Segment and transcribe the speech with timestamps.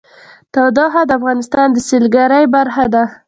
[0.53, 3.03] تودوخه د افغانستان د سیلګرۍ برخه ده.